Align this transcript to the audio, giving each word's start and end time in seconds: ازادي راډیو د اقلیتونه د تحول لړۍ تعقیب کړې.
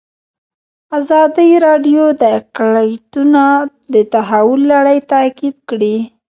ازادي 0.97 1.49
راډیو 1.65 2.05
د 2.21 2.23
اقلیتونه 2.39 3.43
د 3.93 3.95
تحول 4.13 4.61
لړۍ 4.73 4.99
تعقیب 5.11 5.55
کړې. 5.69 5.97